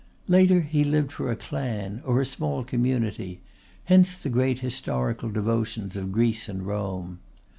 Later, 0.27 0.61
he 0.61 0.83
lived 0.83 1.11
for 1.11 1.29
a 1.29 1.35
clan, 1.35 2.01
or 2.03 2.19
a 2.19 2.25
small 2.25 2.63
community; 2.63 3.39
hence 3.83 4.17
the 4.17 4.29
great 4.29 4.61
historical 4.61 5.29
devotions 5.29 5.95
of 5.95 6.11
Greece 6.11 6.49
and 6.49 6.65
Rome. 6.65 7.19